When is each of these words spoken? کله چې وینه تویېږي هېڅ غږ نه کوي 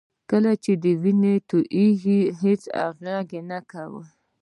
کله 0.29 0.51
چې 0.63 0.71
وینه 1.03 1.33
تویېږي 1.49 2.19
هېڅ 2.41 2.61
غږ 3.03 3.27
نه 3.49 3.59
کوي 3.71 4.03